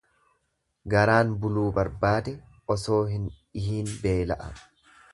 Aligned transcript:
Garaan 0.93 1.35
buluu 1.43 1.67
barbaadee, 1.77 2.35
osoo 2.77 3.01
hin 3.15 3.31
dhihiin 3.31 3.97
beel'a. 4.07 4.53